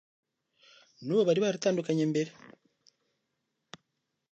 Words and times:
n'uwo 1.03 1.23
bari 1.27 1.39
baratandukanye 1.45 2.03
mbere 2.11 2.31